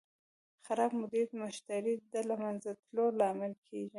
خراب 0.65 0.91
مدیریت 1.01 1.29
د 1.33 1.39
مشتری 1.43 1.93
د 2.13 2.15
له 2.29 2.35
منځه 2.43 2.69
تلو 2.85 3.05
لامل 3.19 3.53
کېږي. 3.67 3.89